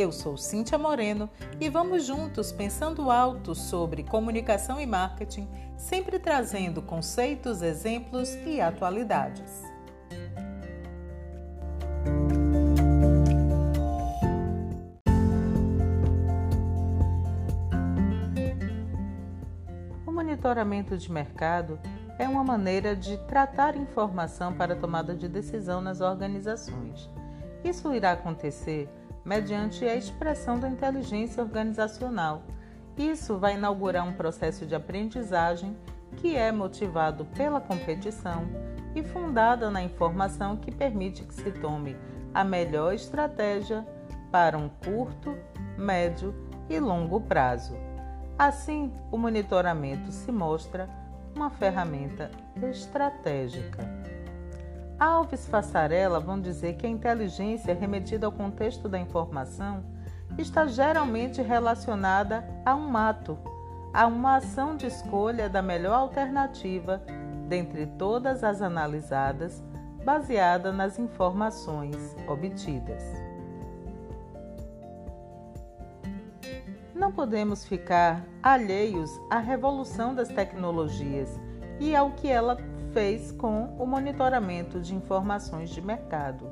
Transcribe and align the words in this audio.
Eu 0.00 0.10
sou 0.10 0.34
Cíntia 0.38 0.78
Moreno 0.78 1.28
e 1.60 1.68
vamos 1.68 2.06
juntos 2.06 2.50
pensando 2.50 3.10
alto 3.10 3.54
sobre 3.54 4.02
comunicação 4.02 4.80
e 4.80 4.86
marketing, 4.86 5.46
sempre 5.76 6.18
trazendo 6.18 6.80
conceitos, 6.80 7.60
exemplos 7.60 8.34
e 8.46 8.62
atualidades. 8.62 9.62
O 20.06 20.10
monitoramento 20.10 20.96
de 20.96 21.12
mercado 21.12 21.78
é 22.18 22.26
uma 22.26 22.42
maneira 22.42 22.96
de 22.96 23.18
tratar 23.26 23.76
informação 23.76 24.54
para 24.54 24.74
tomada 24.74 25.14
de 25.14 25.28
decisão 25.28 25.82
nas 25.82 26.00
organizações. 26.00 27.10
Isso 27.62 27.92
irá 27.92 28.12
acontecer 28.12 28.88
mediante 29.24 29.84
a 29.84 29.94
expressão 29.94 30.58
da 30.58 30.68
inteligência 30.68 31.42
organizacional. 31.42 32.42
Isso 32.96 33.38
vai 33.38 33.54
inaugurar 33.54 34.06
um 34.06 34.12
processo 34.12 34.66
de 34.66 34.74
aprendizagem 34.74 35.76
que 36.16 36.36
é 36.36 36.50
motivado 36.50 37.24
pela 37.24 37.60
competição 37.60 38.48
e 38.94 39.02
fundada 39.02 39.70
na 39.70 39.82
informação 39.82 40.56
que 40.56 40.70
permite 40.70 41.22
que 41.22 41.34
se 41.34 41.50
tome 41.52 41.96
a 42.34 42.44
melhor 42.44 42.94
estratégia 42.94 43.86
para 44.30 44.58
um 44.58 44.68
curto, 44.68 45.36
médio 45.76 46.34
e 46.68 46.78
longo 46.78 47.20
prazo. 47.20 47.76
Assim, 48.38 48.92
o 49.10 49.18
monitoramento 49.18 50.10
se 50.12 50.32
mostra 50.32 50.88
uma 51.34 51.50
ferramenta 51.50 52.30
estratégica. 52.70 53.99
Alves 55.00 55.46
Fassarella 55.46 56.20
vão 56.20 56.38
dizer 56.38 56.74
que 56.74 56.86
a 56.86 56.90
inteligência 56.90 57.74
remetida 57.74 58.26
ao 58.26 58.32
contexto 58.32 58.86
da 58.86 58.98
informação 58.98 59.82
está 60.36 60.66
geralmente 60.66 61.40
relacionada 61.40 62.46
a 62.66 62.76
um 62.76 62.94
ato, 62.94 63.38
a 63.94 64.06
uma 64.06 64.36
ação 64.36 64.76
de 64.76 64.84
escolha 64.84 65.48
da 65.48 65.62
melhor 65.62 65.94
alternativa 65.94 67.02
dentre 67.48 67.86
todas 67.86 68.44
as 68.44 68.60
analisadas, 68.60 69.64
baseada 70.04 70.70
nas 70.70 70.98
informações 70.98 72.14
obtidas. 72.28 73.02
Não 76.94 77.10
podemos 77.10 77.64
ficar 77.64 78.22
alheios 78.42 79.10
à 79.30 79.38
revolução 79.38 80.14
das 80.14 80.28
tecnologias 80.28 81.40
e 81.80 81.96
ao 81.96 82.10
que 82.10 82.28
ela 82.28 82.54
fez 82.92 83.32
com 83.32 83.74
o 83.78 83.86
monitoramento 83.86 84.80
de 84.80 84.94
informações 84.94 85.70
de 85.70 85.80
mercado. 85.80 86.50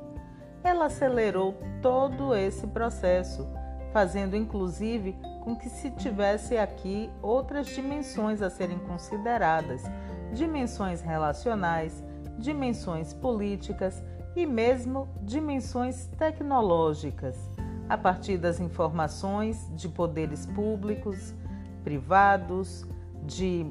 Ela 0.62 0.86
acelerou 0.86 1.55
todo 1.80 2.34
esse 2.34 2.67
processo, 2.67 3.48
fazendo 3.92 4.36
inclusive 4.36 5.17
com 5.42 5.56
que 5.56 5.69
se 5.69 5.91
tivesse 5.91 6.56
aqui 6.56 7.11
outras 7.22 7.67
dimensões 7.69 8.42
a 8.42 8.50
serem 8.50 8.78
consideradas, 8.78 9.83
dimensões 10.33 11.00
relacionais, 11.00 12.03
dimensões 12.39 13.13
políticas 13.13 14.02
e 14.36 14.46
mesmo 14.46 15.08
dimensões 15.23 16.07
tecnológicas, 16.18 17.36
a 17.89 17.96
partir 17.96 18.36
das 18.36 18.61
informações 18.61 19.68
de 19.74 19.89
poderes 19.89 20.45
públicos, 20.46 21.34
privados, 21.83 22.86
de 23.24 23.67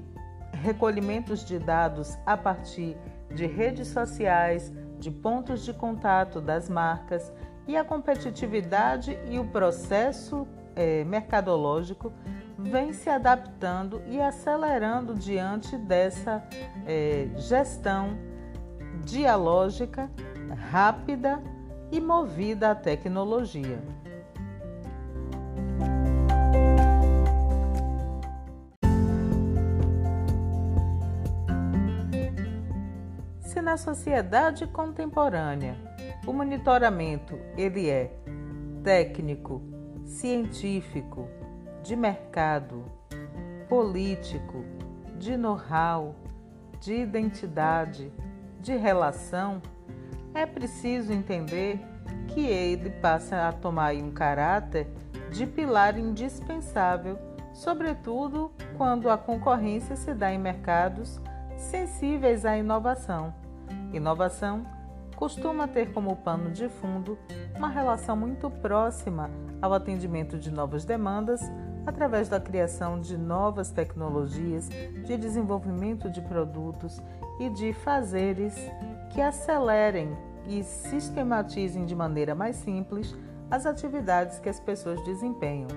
recolhimentos 0.54 1.44
de 1.46 1.60
dados 1.60 2.18
a 2.26 2.36
partir 2.36 2.98
de 3.34 3.46
redes 3.46 3.88
sociais, 3.88 4.74
de 5.00 5.12
pontos 5.12 5.64
de 5.64 5.74
contato 5.74 6.42
das 6.42 6.70
marcas 6.70 7.32
e 7.68 7.76
a 7.76 7.84
competitividade 7.84 9.18
e 9.30 9.38
o 9.38 9.46
processo 9.46 10.48
é, 10.76 11.04
mercadológico 11.04 12.14
vem 12.58 12.94
se 12.94 13.10
adaptando 13.10 14.02
e 14.08 14.22
acelerando 14.22 15.14
diante 15.14 15.78
dessa 15.78 16.44
é, 16.86 17.28
gestão 17.36 18.18
dialógica, 19.04 20.10
rápida 20.72 21.42
e 21.92 22.00
movida 22.00 22.72
à 22.72 22.76
tecnologia. 22.76 23.80
Na 33.62 33.78
sociedade 33.78 34.66
contemporânea 34.68 35.76
o 36.28 36.34
monitoramento 36.34 37.40
ele 37.58 37.90
é 37.90 38.12
técnico, 38.84 39.62
científico, 40.06 41.28
de 41.82 41.96
mercado, 41.96 42.84
político, 43.70 44.64
de 45.18 45.38
know-how, 45.38 46.16
de 46.82 46.96
identidade, 46.96 48.12
de 48.60 48.76
relação, 48.76 49.62
é 50.34 50.46
preciso 50.46 51.14
entender 51.14 51.80
que 52.28 52.46
ele 52.46 52.90
passa 52.90 53.48
a 53.48 53.54
tomar 53.54 53.96
um 53.96 54.12
caráter 54.12 54.88
de 55.32 55.48
pilar 55.48 55.98
indispensável, 55.98 57.18
sobretudo 57.54 58.52
quando 58.78 59.10
a 59.10 59.18
concorrência 59.18 59.96
se 59.96 60.14
dá 60.14 60.32
em 60.32 60.38
mercados 60.38 61.22
sensíveis 61.56 62.46
à 62.46 62.58
inovação. 62.58 63.34
Inovação 63.94 64.66
costuma 65.16 65.68
ter 65.68 65.92
como 65.92 66.16
pano 66.18 66.52
de 66.52 66.70
fundo 66.70 67.18
uma 67.56 67.68
relação 67.68 68.16
muito 68.16 68.50
próxima 68.50 69.30
ao 69.62 69.74
atendimento 69.74 70.38
de 70.38 70.52
novas 70.52 70.86
demandas 70.86 71.42
através 71.86 72.28
da 72.30 72.40
criação 72.40 73.00
de 73.00 73.18
novas 73.18 73.72
tecnologias, 73.72 74.70
de 75.06 75.18
desenvolvimento 75.18 76.10
de 76.10 76.22
produtos 76.22 77.02
e 77.40 77.50
de 77.50 77.74
fazeres 77.74 78.56
que 79.12 79.22
acelerem 79.22 80.16
e 80.46 80.64
sistematizem 80.64 81.86
de 81.86 81.96
maneira 81.96 82.36
mais 82.36 82.58
simples 82.58 83.16
as 83.50 83.66
atividades 83.66 84.40
que 84.40 84.50
as 84.50 84.60
pessoas 84.60 85.04
desempenham. 85.04 85.70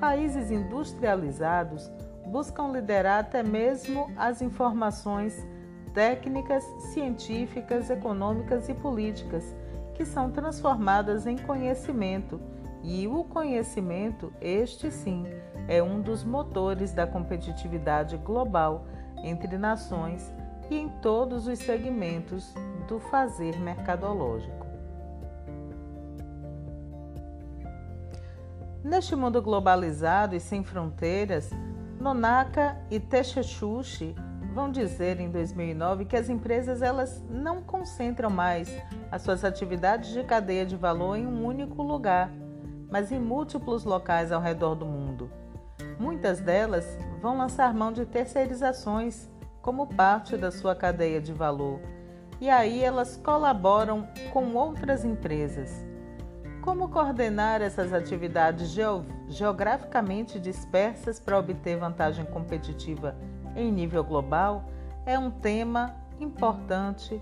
Países 0.00 0.50
industrializados 0.50 1.90
buscam 2.26 2.72
liderar 2.72 3.20
até 3.20 3.42
mesmo 3.42 4.10
as 4.16 4.40
informações 4.40 5.46
técnicas, 5.94 6.64
científicas, 6.92 7.90
econômicas 7.90 8.68
e 8.68 8.74
políticas, 8.74 9.54
que 9.94 10.04
são 10.04 10.30
transformadas 10.30 11.26
em 11.26 11.36
conhecimento. 11.36 12.40
E 12.82 13.06
o 13.06 13.22
conhecimento, 13.22 14.32
este 14.40 14.90
sim, 14.90 15.24
é 15.68 15.82
um 15.82 16.00
dos 16.00 16.24
motores 16.24 16.92
da 16.92 17.06
competitividade 17.06 18.16
global 18.16 18.86
entre 19.22 19.56
nações 19.56 20.32
e 20.68 20.76
em 20.76 20.88
todos 21.00 21.46
os 21.46 21.58
segmentos 21.58 22.52
do 22.88 22.98
fazer 22.98 23.58
mercadológico. 23.60 24.66
Neste 28.82 29.14
mundo 29.14 29.40
globalizado 29.40 30.34
e 30.34 30.40
sem 30.40 30.64
fronteiras, 30.64 31.50
Nonaka 32.00 32.76
e 32.90 32.98
Teshechushi 32.98 34.16
vão 34.52 34.70
dizer 34.70 35.18
em 35.18 35.30
2009 35.30 36.04
que 36.04 36.16
as 36.16 36.28
empresas 36.28 36.82
elas 36.82 37.24
não 37.28 37.62
concentram 37.62 38.28
mais 38.28 38.70
as 39.10 39.22
suas 39.22 39.44
atividades 39.44 40.10
de 40.10 40.22
cadeia 40.22 40.66
de 40.66 40.76
valor 40.76 41.16
em 41.16 41.26
um 41.26 41.44
único 41.44 41.82
lugar, 41.82 42.30
mas 42.90 43.10
em 43.10 43.18
múltiplos 43.18 43.84
locais 43.84 44.30
ao 44.30 44.42
redor 44.42 44.74
do 44.74 44.84
mundo. 44.84 45.30
Muitas 45.98 46.40
delas 46.40 46.86
vão 47.20 47.38
lançar 47.38 47.72
mão 47.72 47.92
de 47.92 48.04
terceirizações 48.04 49.28
como 49.62 49.86
parte 49.86 50.36
da 50.36 50.50
sua 50.50 50.74
cadeia 50.74 51.20
de 51.20 51.32
valor, 51.32 51.80
e 52.40 52.50
aí 52.50 52.82
elas 52.82 53.16
colaboram 53.16 54.06
com 54.32 54.54
outras 54.54 55.04
empresas. 55.04 55.86
Como 56.60 56.88
coordenar 56.88 57.62
essas 57.62 57.92
atividades 57.92 58.76
geograficamente 59.28 60.38
dispersas 60.38 61.18
para 61.18 61.38
obter 61.38 61.76
vantagem 61.76 62.24
competitiva 62.26 63.16
em 63.56 63.70
nível 63.70 64.02
global 64.02 64.64
é 65.04 65.18
um 65.18 65.30
tema 65.30 65.94
importante 66.20 67.20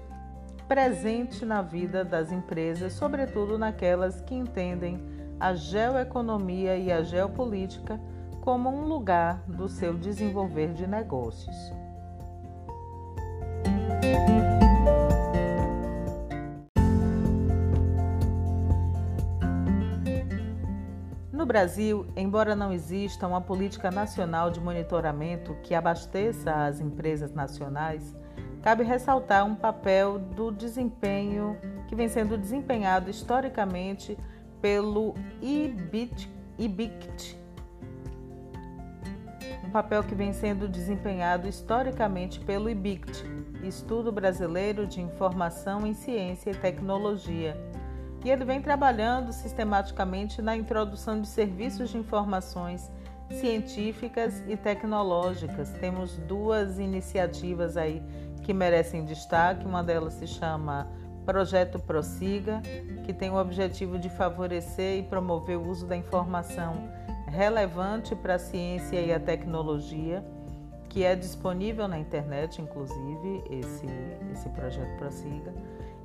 presente 0.69 1.45
na 1.45 1.63
vida 1.63 2.05
das 2.05 2.31
empresas, 2.31 2.93
sobretudo 2.93 3.59
naquelas 3.59 4.21
que 4.21 4.35
entendem 4.35 5.01
a 5.41 5.55
geoeconomia 5.55 6.77
e 6.77 6.93
a 6.93 7.03
geopolítica 7.03 8.01
como 8.41 8.69
um 8.69 8.85
lugar 8.85 9.43
do 9.47 9.69
seu 9.69 9.95
desenvolver 9.95 10.73
de 10.73 10.87
negócios. 10.87 11.57
Brasil, 21.51 22.07
embora 22.17 22.55
não 22.55 22.73
exista 22.73 23.27
uma 23.27 23.41
política 23.41 23.91
nacional 23.91 24.53
de 24.53 24.61
monitoramento 24.61 25.57
que 25.65 25.75
abasteça 25.75 26.53
as 26.53 26.79
empresas 26.79 27.33
nacionais, 27.33 28.15
cabe 28.63 28.85
ressaltar 28.85 29.45
um 29.45 29.57
papel 29.57 30.17
do 30.17 30.53
desempenho 30.53 31.59
que 31.89 31.97
vem 31.97 32.09
sendo 32.09 32.39
desempenhado 32.39 33.11
historicamente 33.11 34.17
pelo 34.63 35.13
IBIT, 35.43 36.31
IBICT, 36.57 37.37
um 39.65 39.71
papel 39.71 40.05
que 40.05 40.15
vem 40.15 40.33
sendo 40.33 40.69
desempenhado 40.69 41.49
historicamente 41.49 42.39
pelo 42.39 42.71
IBICT, 42.71 43.25
Estudo 43.65 44.13
Brasileiro 44.13 44.87
de 44.87 45.01
Informação 45.01 45.85
em 45.85 45.95
Ciência 45.95 46.53
e 46.53 46.55
Tecnologia 46.55 47.57
e 48.25 48.31
ele 48.31 48.45
vem 48.45 48.61
trabalhando 48.61 49.33
sistematicamente 49.33 50.43
na 50.43 50.57
introdução 50.57 51.21
de 51.21 51.29
serviços 51.29 51.91
de 51.91 51.99
informações 51.99 52.91
científicas 53.31 54.43
e 54.47 54.57
tecnológicas. 54.57 55.71
Temos 55.81 56.17
duas 56.19 56.79
iniciativas 56.79 57.77
aí 57.77 58.03
que 58.43 58.53
merecem 58.53 59.05
destaque. 59.05 59.65
Uma 59.65 59.83
delas 59.83 60.15
se 60.15 60.27
chama 60.27 60.87
Projeto 61.25 61.79
Prossiga, 61.79 62.61
que 63.05 63.13
tem 63.13 63.31
o 63.31 63.37
objetivo 63.37 63.99
de 63.99 64.11
favorecer 64.11 64.99
e 64.99 65.03
promover 65.03 65.57
o 65.57 65.69
uso 65.69 65.87
da 65.87 65.97
informação 65.97 66.91
relevante 67.27 68.15
para 68.17 68.35
a 68.35 68.39
ciência 68.39 69.01
e 69.01 69.13
a 69.13 69.21
tecnologia, 69.21 70.25
que 70.89 71.05
é 71.05 71.15
disponível 71.15 71.87
na 71.87 71.97
internet, 71.97 72.61
inclusive, 72.61 73.45
esse, 73.49 73.87
esse 74.33 74.49
projeto 74.49 74.99
Prossiga 74.99 75.55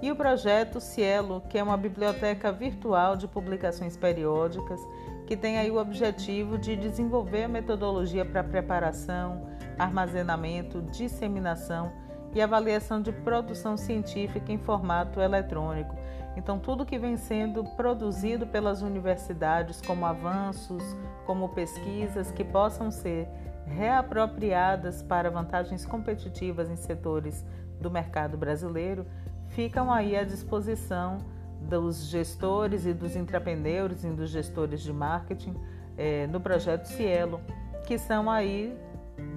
e 0.05 0.11
o 0.11 0.15
projeto 0.15 0.79
Cielo, 0.79 1.41
que 1.49 1.57
é 1.57 1.63
uma 1.63 1.75
biblioteca 1.75 2.51
virtual 2.51 3.15
de 3.15 3.27
publicações 3.27 3.97
periódicas 3.97 4.79
que 5.25 5.35
tem 5.35 5.57
aí 5.57 5.71
o 5.71 5.79
objetivo 5.79 6.59
de 6.59 6.75
desenvolver 6.75 7.45
a 7.45 7.47
metodologia 7.47 8.23
para 8.23 8.43
preparação, 8.43 9.49
armazenamento, 9.79 10.79
disseminação 10.91 11.91
e 12.35 12.39
avaliação 12.39 13.01
de 13.01 13.11
produção 13.11 13.75
científica 13.75 14.51
em 14.51 14.59
formato 14.59 15.19
eletrônico. 15.19 15.95
Então, 16.37 16.59
tudo 16.59 16.85
que 16.85 16.99
vem 16.99 17.17
sendo 17.17 17.63
produzido 17.63 18.45
pelas 18.45 18.83
universidades, 18.83 19.81
como 19.81 20.05
avanços, 20.05 20.83
como 21.25 21.49
pesquisas 21.49 22.31
que 22.31 22.43
possam 22.43 22.91
ser 22.91 23.27
reapropriadas 23.65 25.01
para 25.01 25.31
vantagens 25.31 25.83
competitivas 25.83 26.69
em 26.69 26.75
setores 26.75 27.43
do 27.81 27.89
mercado 27.89 28.37
brasileiro, 28.37 29.07
ficam 29.55 29.91
aí 29.91 30.17
à 30.17 30.23
disposição 30.23 31.19
dos 31.61 32.07
gestores 32.07 32.85
e 32.85 32.93
dos 32.93 33.15
intrapreendedores 33.15 34.03
e 34.03 34.09
dos 34.09 34.29
gestores 34.29 34.81
de 34.81 34.91
marketing 34.91 35.55
é, 35.97 36.27
no 36.27 36.39
projeto 36.41 36.85
Cielo, 36.85 37.39
que 37.87 37.97
são 37.97 38.29
aí 38.29 38.77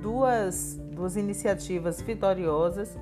duas, 0.02 0.76
duas 0.92 1.16
iniciativas 1.16 2.02
vitoriosas 2.02 2.98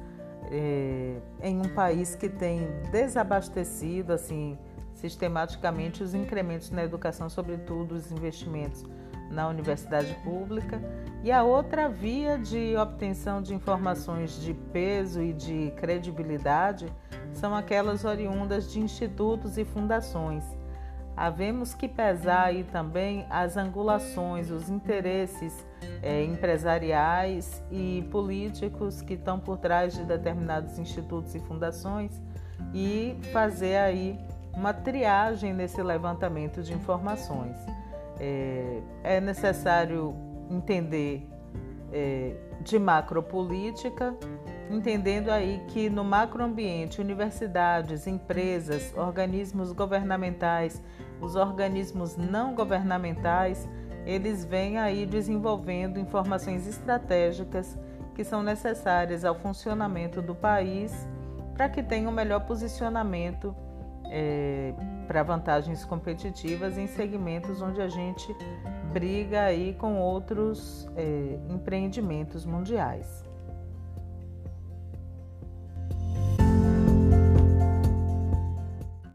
é, 0.50 1.16
em 1.42 1.58
um 1.58 1.74
país 1.74 2.14
que 2.14 2.28
tem 2.28 2.68
desabastecido 2.92 4.12
assim 4.12 4.58
sistematicamente 4.92 6.02
os 6.02 6.14
incrementos 6.14 6.70
na 6.70 6.84
educação, 6.84 7.28
sobretudo 7.28 7.94
os 7.94 8.12
investimentos 8.12 8.84
na 9.30 9.48
universidade 9.48 10.14
pública, 10.24 10.80
e 11.22 11.32
a 11.32 11.42
outra 11.42 11.88
via 11.88 12.38
de 12.38 12.76
obtenção 12.76 13.42
de 13.42 13.54
informações 13.54 14.40
de 14.40 14.54
peso 14.54 15.22
e 15.22 15.32
de 15.32 15.72
credibilidade 15.76 16.92
são 17.32 17.54
aquelas 17.54 18.04
oriundas 18.04 18.70
de 18.70 18.80
institutos 18.80 19.58
e 19.58 19.64
fundações. 19.64 20.44
Havemos 21.16 21.72
que 21.72 21.88
pesar 21.88 22.44
aí 22.44 22.62
também 22.64 23.26
as 23.30 23.56
angulações, 23.56 24.50
os 24.50 24.68
interesses 24.68 25.66
é, 26.02 26.22
empresariais 26.22 27.62
e 27.70 28.06
políticos 28.10 29.00
que 29.00 29.14
estão 29.14 29.40
por 29.40 29.56
trás 29.56 29.94
de 29.94 30.04
determinados 30.04 30.78
institutos 30.78 31.34
e 31.34 31.40
fundações 31.40 32.20
e 32.74 33.16
fazer 33.32 33.76
aí 33.76 34.18
uma 34.54 34.74
triagem 34.74 35.54
nesse 35.54 35.82
levantamento 35.82 36.62
de 36.62 36.74
informações. 36.74 37.56
É, 38.18 38.80
é 39.04 39.20
necessário 39.20 40.14
entender 40.50 41.28
é, 41.92 42.34
de 42.60 42.78
macropolítica, 42.78 44.16
entendendo 44.70 45.30
aí 45.30 45.62
que 45.68 45.88
no 45.88 46.02
macroambiente, 46.02 47.00
universidades, 47.00 48.06
empresas, 48.06 48.92
organismos 48.96 49.72
governamentais, 49.72 50.82
os 51.20 51.36
organismos 51.36 52.16
não 52.16 52.54
governamentais, 52.54 53.68
eles 54.04 54.44
vêm 54.44 54.78
aí 54.78 55.04
desenvolvendo 55.04 55.98
informações 55.98 56.66
estratégicas 56.66 57.78
que 58.14 58.24
são 58.24 58.42
necessárias 58.42 59.24
ao 59.24 59.34
funcionamento 59.34 60.22
do 60.22 60.34
país 60.34 60.92
para 61.54 61.68
que 61.68 61.82
tenha 61.82 62.08
um 62.08 62.12
melhor 62.12 62.40
posicionamento 62.46 63.54
é, 64.06 64.72
para 65.06 65.22
vantagens 65.22 65.84
competitivas 65.84 66.76
em 66.76 66.86
segmentos 66.86 67.62
onde 67.62 67.80
a 67.80 67.88
gente 67.88 68.34
briga 68.92 69.42
aí 69.42 69.74
com 69.74 69.98
outros 69.98 70.88
é, 70.96 71.38
empreendimentos 71.48 72.44
mundiais. 72.44 73.25